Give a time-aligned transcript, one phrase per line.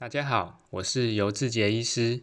[0.00, 2.20] 大家好，我是尤志杰医师。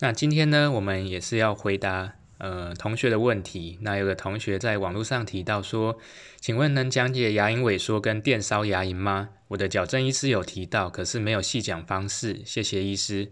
[0.00, 3.76] 那今天呢，我们也是要回答呃同学的问题。
[3.82, 5.98] 那有个同学在网络上提到说，
[6.40, 9.28] 请问能讲解牙龈萎缩跟电烧牙龈吗？
[9.48, 12.40] 我的矫正医师有提到，可是没有细讲方式。
[12.46, 13.30] 谢谢医师。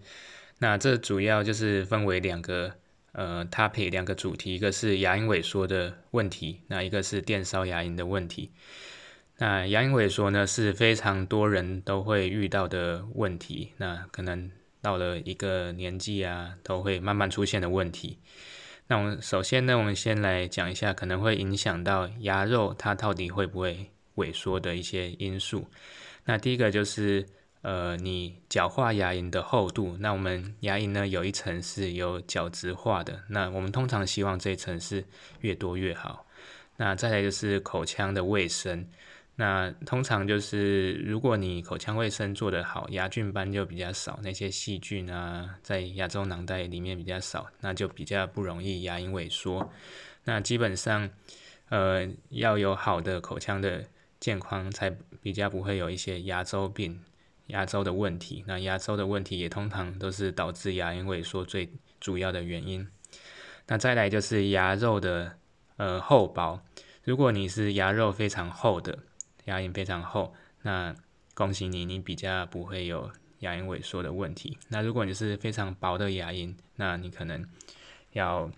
[0.58, 2.74] 那这主要就是分为两个
[3.12, 8.50] 呃 topic 两个主题，一个是牙龈萎缩的问题，那一个是电烧牙龈的问题。
[9.42, 13.72] 那牙龈萎缩呢，是非常多人都会遇到的问题。
[13.78, 14.48] 那可能
[14.80, 18.20] 到了一个年纪啊，都会慢慢出现的问题。
[18.86, 25.66] 那我们首先呢，我们先来讲一下可能会影响到牙肉它到底会不会萎缩的一些因素。
[26.24, 27.26] 那第一个就是
[27.62, 29.96] 呃，你角化牙龈的厚度。
[29.98, 35.04] 那我们牙龈呢有一层是有角质化的，那我们通常希望这一层是
[35.40, 36.26] 越多越好。
[36.76, 38.86] 那再来就是口腔的卫生。
[39.34, 49.72] 那通常就是，如果你口腔卫生做得好，牙菌斑就比较少，那些细菌啊，在牙周囊袋里面比较少，那就比较不容易牙龈萎缩。
[50.24, 51.08] 那基本上，
[51.70, 53.82] 呃，要有好的口腔的
[54.20, 57.00] 健康，才比较不会有一些牙周病、
[57.46, 58.44] 牙周的问题。
[58.46, 62.86] 那牙周的问题也通常都是导致牙龈萎缩最主要的原因。
[63.66, 65.38] 那再来就是牙肉的
[65.78, 66.60] 呃厚薄，
[67.02, 68.98] 如果你是牙肉非常厚的。
[69.44, 70.94] 牙龈非常厚，那
[71.34, 74.56] 恭喜你，你比较不会有牙龈萎缩的问题。
[74.68, 77.44] 那如果你是非常薄的牙龈，那你可能
[78.12, 78.50] 要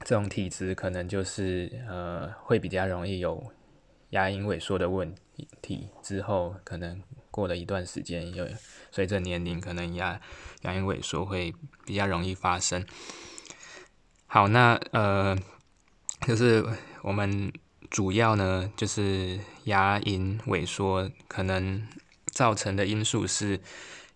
[0.00, 3.52] 这种体质，可能就是呃会比较容易有
[4.10, 5.14] 牙龈萎缩的问
[5.62, 5.88] 题。
[6.02, 7.00] 之后可能
[7.30, 8.48] 过了一段时间，有
[8.90, 10.20] 随着年龄，可能牙
[10.62, 11.54] 牙龈萎缩会
[11.86, 12.84] 比较容易发生。
[14.26, 15.38] 好，那呃
[16.26, 16.64] 就是
[17.02, 17.52] 我们。
[17.90, 21.86] 主要呢，就是牙龈萎缩可能
[22.26, 23.60] 造成的因素是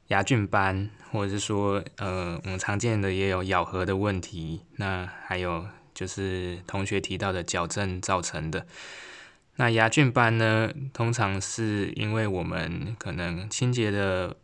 [0.09, 4.63] 牙菌斑，或者是说，呃，我们常见的也有咬合的问题。
[4.77, 8.65] 那还有就是同学提到的矫正造成的。
[9.57, 14.37] 那牙菌斑呢，通常是因为我们可能清洁的，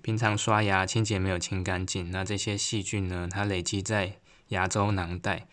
[0.00, 4.14] 平常刷牙清洁没有清干净，那这些细菌呢，它累积在
[4.48, 5.46] 牙周囊袋。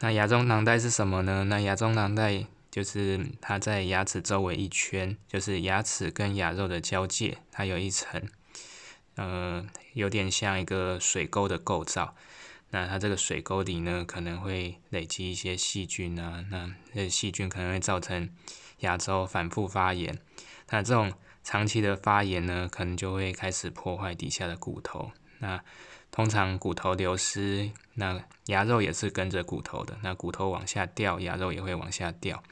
[0.00, 1.44] 那牙周囊袋是什么呢？
[1.44, 8.22] 那牙周囊袋就是它在牙齿周围一圈，就是牙齿跟牙肉的交界，它有一层，
[9.14, 12.14] 呃，有点像一个水沟的构造。
[12.70, 18.28] 那它这个水沟里呢，可能会累积一些细菌啊，那这细菌可能会造成
[18.80, 20.18] 牙周反复发炎。
[20.68, 25.12] 那这种长期的发炎呢，可能就会开始破坏底下的骨头。
[25.38, 25.62] 那
[26.16, 29.98] 通常骨头流失，那牙肉也是跟着骨头的。
[30.00, 32.42] 那骨头往下掉，牙肉也会往下掉。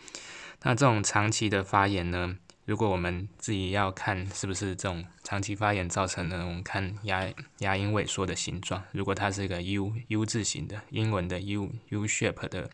[0.64, 2.36] 那这种长期的发炎呢？
[2.66, 7.24] 如果我们自己要看是不是这种长期发炎造成的，我们看牙
[7.60, 8.82] 牙龈萎缩的形状。
[8.92, 12.68] 如果它是一个 U U 字形的，英文的 U U shape 的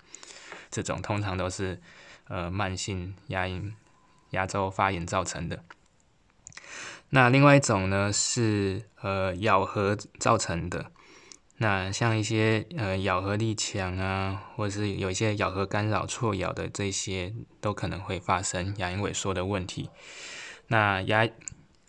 [0.72, 1.80] 这种，通常都是
[2.26, 3.74] 呃慢性牙龈
[4.30, 5.62] 牙周发炎造成的。
[7.10, 10.92] 那另外一种呢是呃咬合造成的，
[11.58, 19.90] 那像一些呃咬合力强啊，或者是有一些咬合干扰错咬的这些，都可能会发生牙龈萎缩的问题。
[20.68, 21.28] 那牙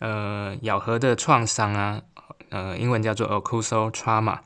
[0.00, 2.02] 呃咬合的创伤啊，
[2.50, 4.40] 呃英文叫做 occlusal trauma。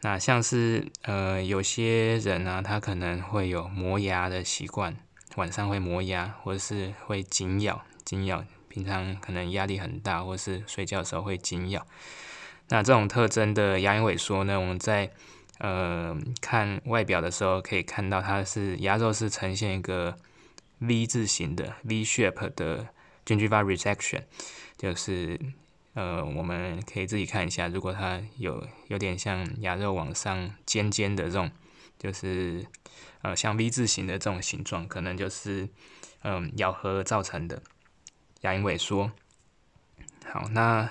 [0.00, 4.96] 那像是呃有些人啊，他可能会有磨牙的习惯，
[5.36, 8.44] 晚上会磨牙，或者是会紧咬紧咬。
[8.72, 11.86] 平常可能压力很大，或是睡觉的时候会紧咬。
[12.70, 15.12] 那这种特征的牙龈萎缩呢，我们在
[15.58, 20.16] 呃看外表的时候可以看到，它是牙肉是呈现一个
[20.78, 22.88] V 字形的 V shape 的
[23.26, 24.22] gingiva resection，
[24.78, 25.38] 就是
[25.92, 31.50] 呃我们可以自己看一下，如果它有有点像牙肉往上尖尖的这种，
[31.98, 32.64] 就是
[33.20, 35.68] 呃像 V 字形的这种形状，可能就是
[36.22, 37.60] 嗯咬合造成的。
[38.42, 39.10] 牙龈萎缩，
[40.30, 40.88] 好，那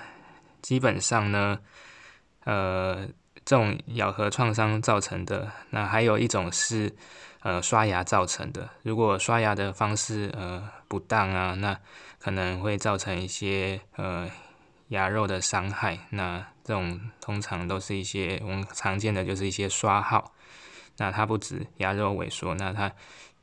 [0.62, 1.60] 基本上呢，
[2.46, 3.08] 呃，
[3.44, 6.96] 这种咬合创伤造成的，那还有一种是
[7.42, 8.70] 呃刷牙造成的。
[8.84, 11.78] 如果刷牙的方式呃不当啊，那
[12.20, 14.32] 可能会造成一些呃
[14.90, 16.00] 牙肉的伤害。
[16.12, 20.34] 那这种通常都是一些我们常见的，就是一些刷号。
[20.98, 22.90] 那它不止牙肉萎缩，那它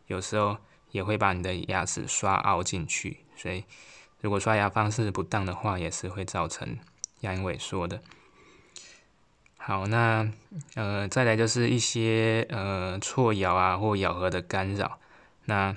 [0.06, 0.56] 有时候
[0.92, 3.64] 也会把你的牙齿刷凹进去，所以。
[4.20, 6.78] 如果刷牙方式不当的话，也是会造成
[7.20, 8.00] 牙龈萎缩的。
[9.56, 10.30] 好，那
[10.74, 14.98] 呃，再来就是一些呃错咬啊或咬合的干扰。
[15.44, 15.76] 那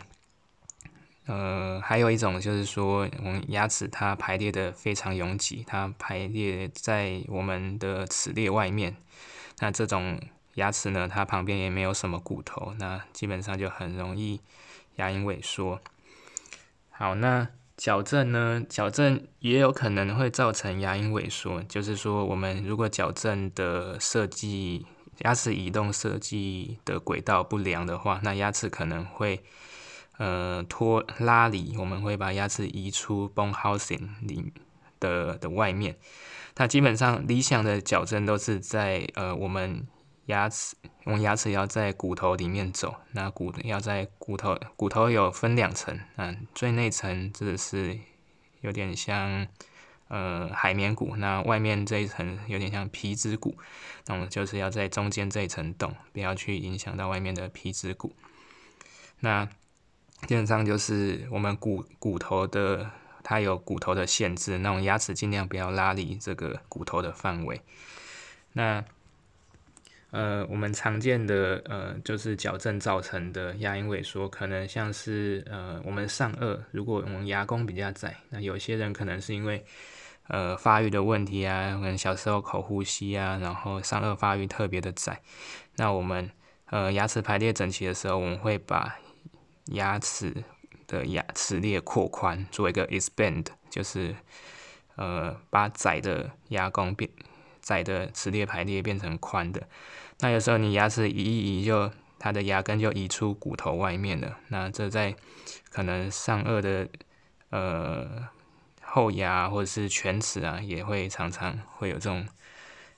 [1.25, 8.95] 呃，还有一种就是说，我们牙齿它排列的非常拥挤，它排列在我们的齿列外面。
[9.59, 10.19] 那这种
[10.55, 14.41] 牙齿呢，它旁边也没有什么骨头，那基本上就很容易
[14.95, 15.79] 牙龈萎缩。
[16.89, 17.47] 好，那
[17.81, 18.63] 矫正呢？
[18.69, 24.85] 矫正也有可能会造成牙龈萎缩，就是说，我们如果矫正的设计
[25.21, 29.43] 牙齿移动设计的轨道不良的话，那牙齿可能会。
[30.17, 34.53] 呃，脱拉离，我们会把牙齿移出 bone housing 里
[34.99, 35.97] 的的外面。
[36.53, 39.87] 它基本上理想的矫正都是在呃，我们
[40.27, 42.95] 牙齿，我们牙齿要在骨头里面走。
[43.11, 47.99] 那骨要在骨头，骨头有分两层，嗯，最内层这是
[48.61, 49.47] 有点像
[50.07, 53.57] 呃海绵骨，那外面这一层有点像皮质骨。
[54.05, 58.13] 那我们就是要在中间这一层动，不要去影响到外面的皮质骨。
[59.19, 59.45] 那
[60.27, 62.91] 基本上就是我们骨骨头的，
[63.23, 67.61] 它有骨头的限制，那种牙齿尽量不要拉离这个骨头的范围。
[68.53, 68.83] 那
[70.11, 79.65] 呃，我们常见的呃，就是矫正造成的牙龈萎缩，可能像是呃，我们上颚，如果我们牙弓比较窄，那有些人可能是因为
[80.27, 85.21] 呃发育的问题啊，可能小时候口呼吸啊，然后上颚发育特别的窄，
[85.77, 86.29] 那我们
[86.65, 88.99] 呃牙齿排列整齐的时候，我们会把
[89.67, 90.43] 牙齿
[90.87, 94.13] 的牙齿列扩宽，做一个 expand，就是
[94.97, 97.09] 呃把窄的牙弓变
[97.61, 99.61] 窄的齿列排列变成宽的。
[100.19, 104.37] 那有时候你牙齿移一移，就它的牙根就移出骨头外面了。
[104.49, 105.15] 那这在
[105.71, 106.87] 可能上颚的
[107.49, 108.27] 呃
[108.81, 112.27] 后牙或者是全齿啊，也会常常会有这种，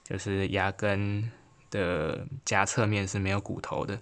[0.04, 1.32] 就是牙根
[1.70, 4.00] 的夹侧面是没有骨头的。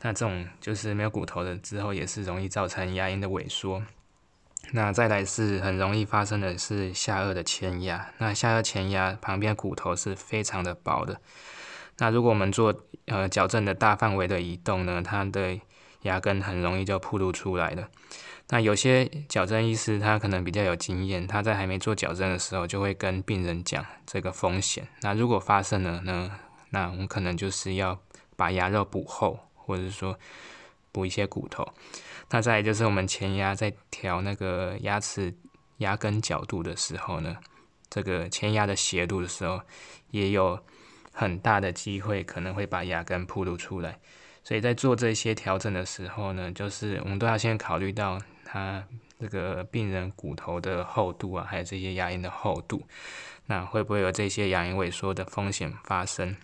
[0.00, 3.82] 那这种就是没有骨头的，之后也是容易造成牙龈的萎缩。
[4.72, 8.12] 那再来是很容易发生的是下颚的前牙。
[8.18, 11.20] 那下颚前牙旁边骨头是非常的薄的。
[11.98, 12.74] 那如果我们做
[13.06, 15.58] 呃矫正的大范围的移动呢，它的
[16.02, 17.88] 牙根很容易就暴露出来了。
[18.50, 24.86] 那有些矫正医师他可能比较有经验，他在还没做矫正的时候就会跟病人讲这个风险。
[25.02, 26.30] 那如果发生了呢，
[26.70, 27.98] 那我们可能就是要
[28.36, 29.40] 把牙肉补厚。
[29.68, 30.18] 或者说
[30.92, 31.66] 补一些骨头，
[32.30, 35.34] 那再就是我们前牙在调那个牙齿
[35.78, 37.36] 牙根角度的时候呢，
[37.88, 39.60] 这个前牙的斜度的时候，
[40.10, 40.58] 也有
[41.12, 43.98] 很大的机会可能会把牙根暴露出来。
[44.44, 48.82] 所以在做这些调整的时候呢，就是我们都要先考虑到他
[49.20, 52.82] 这个病人骨头的厚度啊，还有这些牙龈的厚度，
[53.46, 56.34] 那会不会有这些牙龈萎缩的风险发生？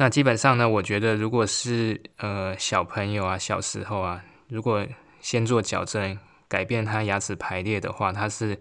[0.00, 4.86] 那基本上呢，我觉得如果是呃小朋友啊，小时候啊，如果
[5.20, 6.18] 先做矫正，
[6.48, 8.58] 改变他牙齿排列的话，它是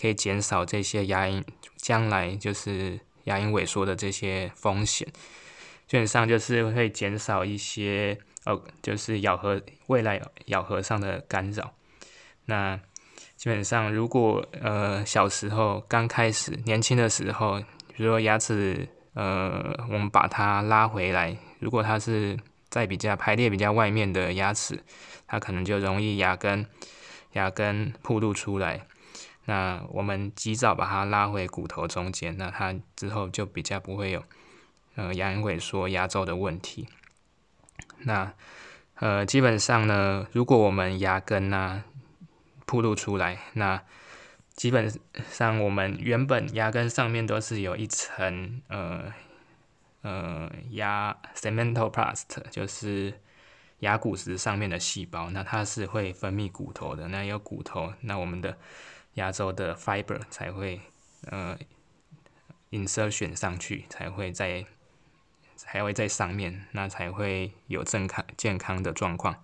[0.00, 1.44] 可以减少这些牙龈
[1.76, 5.06] 将来就是牙龈萎缩的这些风险。
[5.86, 11.74] 基本上就是会减少一些哦，就是咬合未来咬合上的干扰。
[12.46, 12.80] 那
[13.36, 17.60] 基本上如果呃小时候刚开始年轻的时候，
[17.94, 18.88] 比如说牙齿。
[19.18, 21.36] 呃，我们把它拉回来。
[21.58, 22.38] 如果它是
[22.68, 24.84] 在比较排列比较外面的牙齿，
[25.26, 26.64] 它可能就容易牙根
[27.32, 28.86] 牙根暴露出来。
[29.46, 34.22] 那我们及早把它拉回骨头中间，那它之后就比较不会有
[34.94, 36.86] 呃牙龈萎缩、牙周的问题。
[38.04, 38.32] 那
[39.00, 41.82] 呃，基本上呢，如果我们牙根呐
[42.66, 43.82] 暴露出来，那
[44.58, 44.92] 基本
[45.30, 49.14] 上，我们原本牙根上面都是有一层呃
[50.02, 53.14] 呃牙 cementoplast，就是
[53.78, 57.06] 牙骨石上面的细胞，那它是会分泌骨头的。
[57.06, 58.58] 那有骨头，那我们的
[59.14, 60.80] 牙周的 fiber 才会
[61.26, 61.56] 呃
[62.72, 64.66] insertion 上去，才会在
[65.54, 69.36] 才会在上面，那才会有正康健康的状况。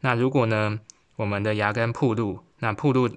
[0.00, 0.80] 那如果呢，
[1.16, 3.08] 我们的牙根铺路，那铺路。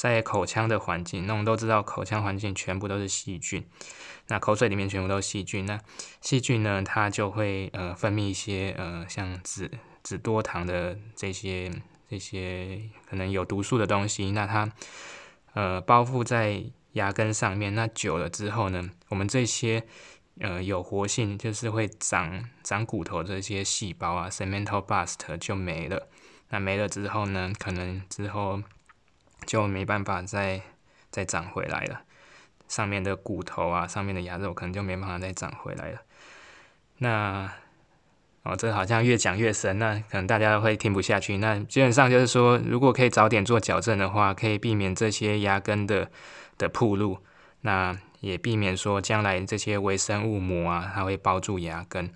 [0.00, 3.62] 在口腔的环境，那我们都知道，口腔环境全部都是细菌。
[4.28, 5.78] 那口水里面全部都是细菌，那
[6.22, 9.70] 细菌呢，它就会呃分泌一些呃像脂
[10.02, 11.70] 脂多糖的这些
[12.08, 12.80] 这些
[13.10, 14.30] 可能有毒素的东西。
[14.30, 14.72] 那它
[15.52, 19.84] 呃包覆在牙根上面，那久了之后呢，我们这些
[20.38, 26.08] 呃有活性，就是会长长骨头这些细胞啊，cemental bust 就没了。
[26.48, 28.62] 那没了之后呢，可能之后。
[29.46, 30.60] 就没办法再
[31.10, 32.02] 再长回来了，
[32.68, 36.00] 上面的骨头啊，上面的牙肉可能就没办法再长回来了。
[36.98, 37.50] 那
[38.42, 41.38] 哦，这好像越讲越深，那可能大家会听不下去。
[41.38, 46.10] 那基本上就是说，如果可以早点做矫正的话，可以避免这些牙根的
[46.56, 47.18] 的铺路，
[47.62, 52.10] 那也避免说将来这些微生物膜啊，它会包住牙根。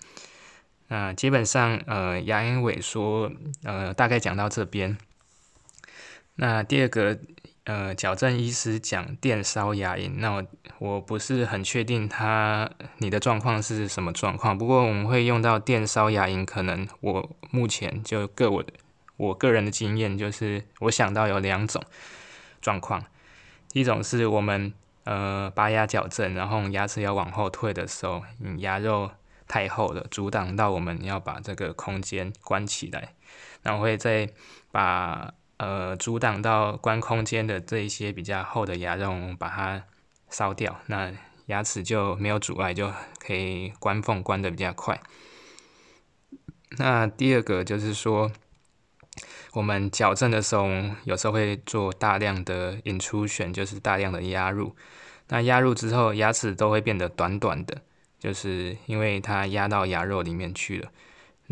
[0.88, 3.30] 那基本上，呃，牙龈萎缩，
[3.64, 4.96] 呃，大概讲到这边。
[6.36, 7.18] 那第二个。
[7.66, 10.44] 呃，矫正医师讲电烧牙龈，那我
[10.78, 14.58] 我不是很确定他你的状况是什么状况。
[14.58, 18.62] 不过我们会用到电烧牙龈，可能我目前就个我
[19.16, 21.82] 我个人的经验就是，我想到有两种
[22.60, 23.02] 状况。
[23.72, 24.74] 一种是我们
[25.04, 28.22] 呃拔牙矫正，然后牙齿要往后退的时候，
[28.58, 29.10] 牙肉
[29.48, 33.14] 太厚了，阻挡到我们要把这个空间关起来，
[33.62, 34.28] 然后会再
[34.70, 35.32] 把。
[35.56, 39.84] 呃，阻挡到关空间的这一些比较厚的牙肉，把它
[40.28, 41.12] 烧掉，那
[41.46, 45.00] 牙齿就没有阻碍，就可以关缝关的比较快。
[46.78, 48.32] 那第二个就是说，
[49.52, 50.66] 我们矫正的时候，
[51.04, 54.74] 有时候会做大量的 intrusion，就是大量的压入。
[55.28, 57.80] 那压入之后，牙齿都会变得短短的，
[58.18, 60.90] 就是因为它压到牙肉里面去了。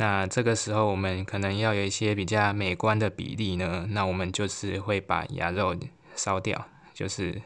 [0.02, 3.86] 那这个时候，我们可能要有一些比较美观的比例呢。
[3.90, 5.76] 那我们就是会把牙肉
[6.16, 7.40] 烧掉，就是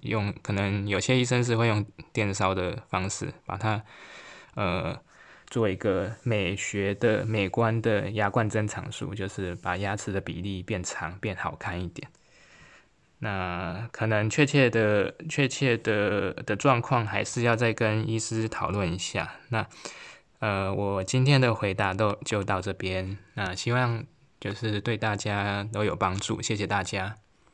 [0.00, 3.80] 用可能有些医生是会用电烧的方式，把它
[4.56, 5.00] 呃
[5.46, 12.08] 做一个美学的美观的牙冠增长术，就是把牙齿的比例变长变好看一点。
[13.20, 19.36] 那可能确切的确切的的状况，还是要再跟医师讨论一下。
[19.50, 19.64] 那。
[20.40, 24.04] 呃，我今天的回答都就到这边，那希望
[24.40, 27.14] 就是对大家都有帮助，谢谢大家。